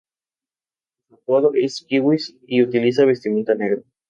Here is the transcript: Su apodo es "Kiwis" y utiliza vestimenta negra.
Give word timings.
Su 1.07 1.13
apodo 1.13 1.51
es 1.53 1.85
"Kiwis" 1.87 2.35
y 2.47 2.63
utiliza 2.63 3.05
vestimenta 3.05 3.53
negra. 3.53 3.83